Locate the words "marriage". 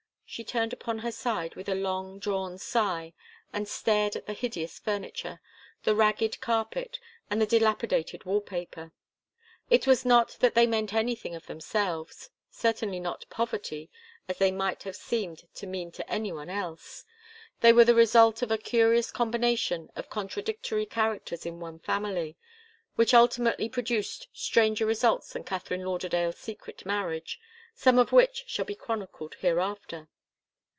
26.85-27.37